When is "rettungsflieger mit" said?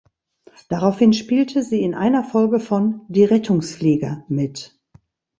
3.23-4.79